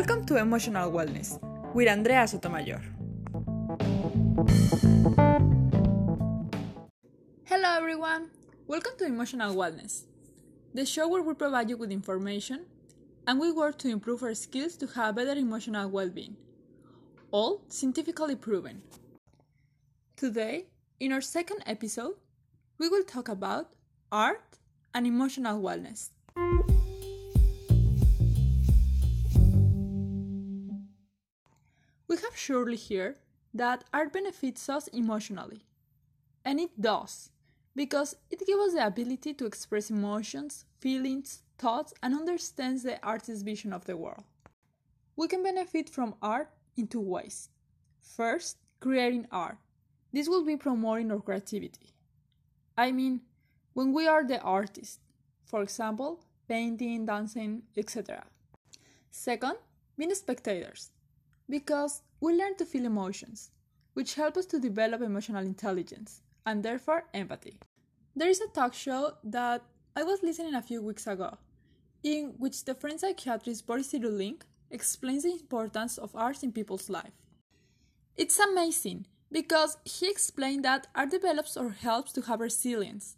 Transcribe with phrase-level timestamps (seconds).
[0.00, 1.36] Welcome to Emotional Wellness
[1.74, 2.80] with Andrea Sotomayor.
[7.44, 8.30] Hello, everyone.
[8.66, 10.04] Welcome to Emotional Wellness,
[10.72, 12.64] the show where we provide you with information
[13.26, 16.34] and we work to improve our skills to have better emotional well being,
[17.30, 18.80] all scientifically proven.
[20.16, 22.14] Today, in our second episode,
[22.78, 23.74] we will talk about
[24.10, 24.56] art
[24.94, 26.08] and emotional wellness.
[32.40, 33.16] Surely here
[33.52, 35.66] that art benefits us emotionally.
[36.44, 37.30] And it does,
[37.76, 43.42] because it gives us the ability to express emotions, feelings, thoughts, and understands the artist's
[43.42, 44.24] vision of the world.
[45.16, 47.50] We can benefit from art in two ways.
[48.00, 49.58] First, creating art.
[50.12, 51.92] This will be promoting our creativity.
[52.76, 53.20] I mean,
[53.74, 55.00] when we are the artist,
[55.44, 58.24] for example, painting, dancing, etc.
[59.10, 59.56] Second,
[59.98, 60.90] being spectators
[61.50, 63.50] because we learn to feel emotions,
[63.94, 67.58] which help us to develop emotional intelligence and therefore empathy.
[68.14, 69.62] There is a talk show that
[69.96, 71.36] I was listening a few weeks ago,
[72.02, 77.12] in which the French psychiatrist Boris Cyrulnik explains the importance of art in people's life.
[78.16, 83.16] It's amazing because he explained that art develops or helps to have resilience.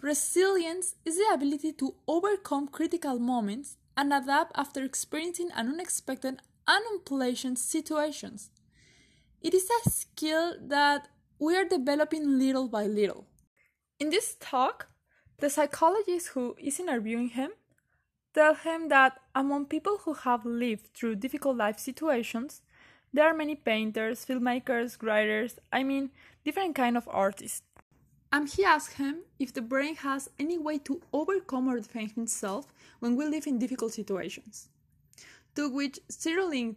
[0.00, 7.58] Resilience is the ability to overcome critical moments and adapt after experiencing an unexpected unpleasant
[7.58, 8.50] situations.
[9.40, 13.26] It is a skill that we are developing little by little.
[14.00, 14.88] In this talk,
[15.38, 17.50] the psychologist who is interviewing him
[18.34, 22.62] tell him that among people who have lived through difficult life situations,
[23.12, 26.10] there are many painters, filmmakers, writers, I mean,
[26.44, 27.62] different kind of artists.
[28.32, 32.66] And he asked him if the brain has any way to overcome or defend himself
[32.98, 34.68] when we live in difficult situations
[35.56, 36.76] to which Cyrulnik,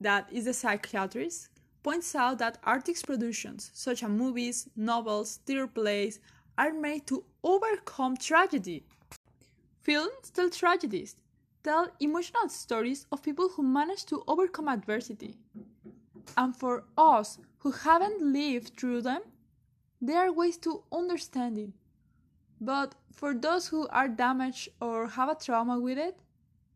[0.00, 1.48] that is a psychiatrist,
[1.82, 6.20] points out that artist productions, such as movies, novels, theater plays,
[6.56, 8.84] are made to overcome tragedy.
[9.82, 11.16] Films tell tragedies,
[11.64, 15.36] tell emotional stories of people who manage to overcome adversity.
[16.36, 19.22] And for us who haven't lived through them,
[20.00, 21.70] there are ways to understand it.
[22.60, 26.18] But for those who are damaged or have a trauma with it,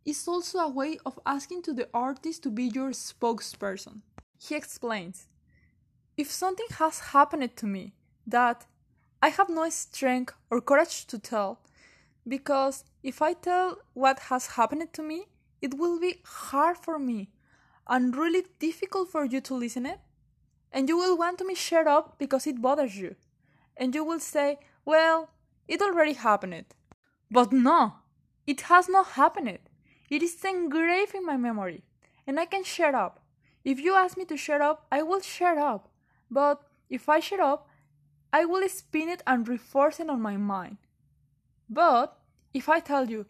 [0.05, 4.03] is also a way of asking to the artist to be your spokesperson.
[4.39, 5.29] He explains
[6.17, 7.95] If something has happened to me
[8.27, 8.67] that
[9.23, 11.61] I have no strength or courage to tell,
[12.27, 15.27] because if I tell what has happened to me,
[15.61, 17.31] it will be hard for me
[17.87, 20.01] and really difficult for you to listen it.
[20.73, 23.17] And you will want to me shut up because it bothers you.
[23.77, 25.31] And you will say, Well,
[25.69, 26.67] it already happened.
[27.31, 27.95] But no,
[28.47, 29.59] it has not happened.
[30.11, 31.83] It is engraved in my memory,
[32.27, 33.21] and I can shut up.
[33.65, 35.89] If you ask me to shut up, I will shut up.
[36.31, 37.69] But if I shut up,
[38.33, 40.77] I will spin it and reinforce it on my mind.
[41.71, 42.19] But
[42.53, 43.27] if I tell you,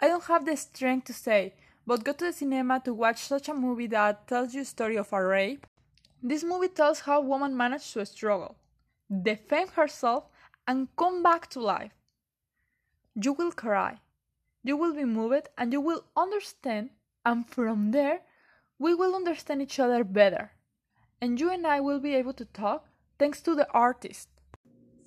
[0.00, 1.54] I don't have the strength to say,
[1.86, 5.12] but go to the cinema to watch such a movie that tells you story of
[5.12, 5.66] a rape,
[6.22, 8.56] this movie tells how woman managed to struggle,
[9.22, 10.24] defend herself,
[10.66, 11.92] and come back to life.
[13.14, 14.00] You will cry
[14.68, 16.90] you will be moved and you will understand,
[17.24, 18.20] and from there,
[18.78, 20.52] we will understand each other better.
[21.22, 22.86] And you and I will be able to talk
[23.18, 24.28] thanks to the artist.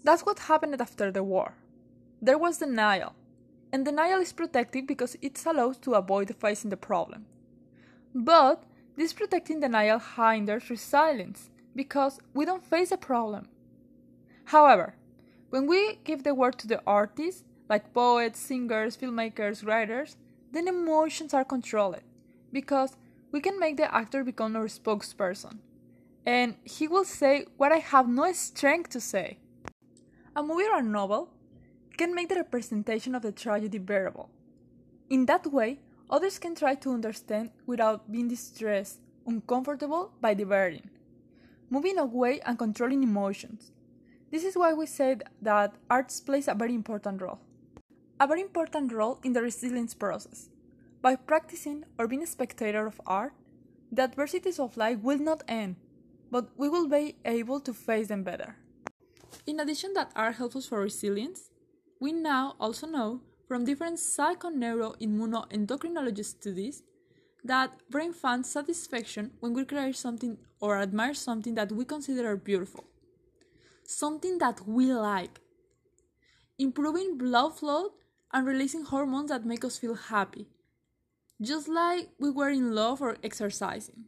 [0.04, 1.54] That's what happened after the war.
[2.20, 3.14] There was denial,
[3.72, 7.28] and denial is protective because it allows to avoid facing the problem.
[8.16, 8.64] But
[8.98, 13.48] this protecting denial hinders resilience because we don't face the problem.
[14.46, 14.96] However,
[15.52, 20.18] when we give the word to the artist, like poets, singers, filmmakers, writers,
[20.52, 22.02] then emotions are controlled
[22.52, 22.98] because
[23.32, 25.60] we can make the actor become our spokesperson.
[26.26, 29.38] And he will say what I have no strength to say.
[30.36, 31.30] A movie or a novel
[31.96, 34.30] can make the representation of the tragedy bearable.
[35.10, 35.80] In that way,
[36.10, 40.90] others can try to understand without being distressed, uncomfortable by the burden,
[41.70, 43.72] moving away and controlling emotions.
[44.30, 47.40] This is why we said that arts plays a very important role
[48.22, 50.48] a very important role in the resilience process.
[51.02, 53.34] By practicing or being a spectator of art,
[53.92, 55.78] the adversities of life will not end,
[56.30, 58.58] but we will be able to face them better.
[59.48, 61.50] In addition that art helps us for resilience,
[62.00, 66.84] we now also know from different psychoneuroimmunoendocrinology studies
[67.44, 72.84] that brain finds satisfaction when we create something or admire something that we consider beautiful,
[73.84, 75.40] something that we like.
[76.60, 77.94] Improving blood flow
[78.34, 80.48] and releasing hormones that make us feel happy.
[81.42, 84.06] just like we were in love or exercising.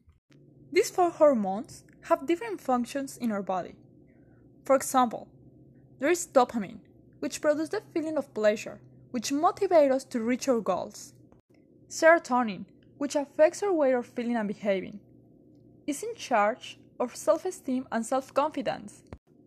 [0.72, 3.76] These four hormones have different functions in our body.
[4.64, 5.28] For example,
[6.00, 6.80] there is dopamine,
[7.20, 8.82] which produces the feeling of pleasure,
[9.12, 11.14] which motivates us to reach our goals.
[11.90, 12.66] Serotonin,
[12.98, 15.00] which affects our way of feeling and behaving,
[15.88, 19.04] is in charge of self esteem and self confidence.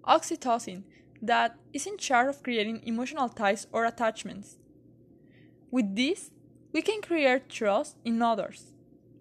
[0.06, 0.84] Oxytocin,
[1.22, 4.58] that is in charge of creating emotional ties or attachments.
[5.70, 6.30] With this,
[6.72, 8.72] we can create trust in others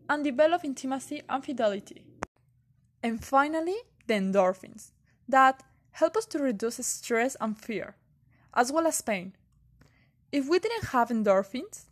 [0.10, 2.06] and develop intimacy and fidelity.
[3.02, 3.78] And finally,
[4.08, 4.92] the endorphins
[5.28, 7.96] that help us to reduce stress and fear,
[8.54, 9.34] as well as pain.
[10.32, 11.86] If we didn't have endorphins,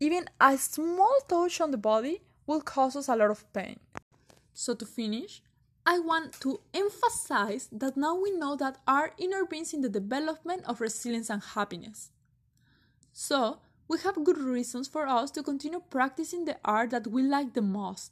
[0.00, 3.80] even a small touch on the body will cause us a lot of pain.
[4.52, 5.42] So, to finish,
[5.86, 10.64] I want to emphasize that now we know that our inner beings in the development
[10.66, 12.10] of resilience and happiness.
[13.16, 17.54] So, we have good reasons for us to continue practicing the art that we like
[17.54, 18.10] the most,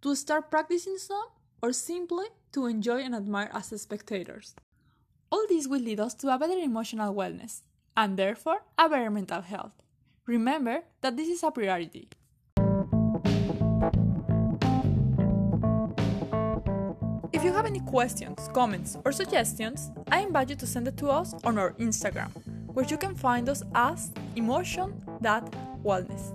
[0.00, 1.28] to start practicing some,
[1.62, 4.54] or simply to enjoy and admire as spectators.
[5.30, 7.60] All this will lead us to a better emotional wellness,
[7.98, 9.74] and therefore a better mental health.
[10.24, 12.08] Remember that this is a priority.
[17.30, 21.10] If you have any questions, comments, or suggestions, I invite you to send it to
[21.10, 22.30] us on our Instagram,
[22.74, 26.32] where you can find us as emotion.wellness.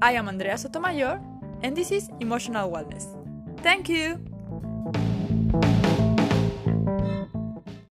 [0.00, 1.20] I am Andrea Sotomayor,
[1.62, 3.06] and this is Emotional Wellness.
[3.62, 4.33] Thank you!